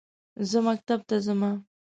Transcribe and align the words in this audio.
زه 0.49 0.57
مکتب 0.67 0.99
ته 1.09 1.15
زمه 1.25 1.51